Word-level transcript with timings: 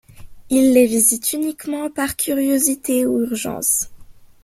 Il 0.49 0.73
les 0.73 0.87
visite 0.87 1.31
uniquement 1.33 1.91
par 1.91 2.17
curiosité 2.17 3.05
ou 3.05 3.19
urgence. 3.21 3.91